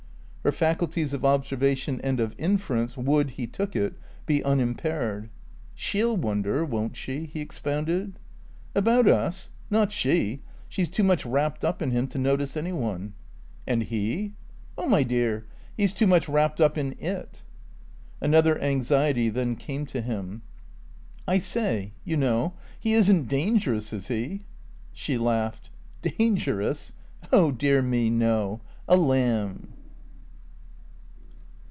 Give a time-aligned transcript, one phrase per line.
[0.43, 3.93] Her faculties of observation and of inference would, he took it,
[4.25, 5.29] be unimpaired.
[5.75, 8.17] "She'll wonder, won't she?" he expounded.
[8.73, 9.51] "About us?
[9.69, 10.41] Not she.
[10.67, 13.13] She's too much wrapped up in him to notice anyone."
[13.67, 14.33] "And he?"
[14.79, 15.45] "Oh, my dear
[15.77, 17.43] He's too much wrapped up in it."
[18.19, 20.41] Another anxiety then came to him.
[21.27, 24.45] "I say, you know, he isn't dangerous, is he?"
[24.91, 25.69] She laughed.
[26.01, 26.93] "Dangerous?
[27.31, 28.61] Oh dear me, no!
[28.87, 29.73] A lamb."